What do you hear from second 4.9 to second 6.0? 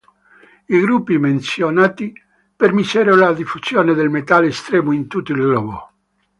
in tutto il globo.